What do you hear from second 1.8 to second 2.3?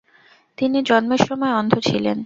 ছিলেন।